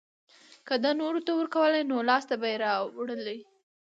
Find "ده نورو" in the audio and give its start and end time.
0.83-1.19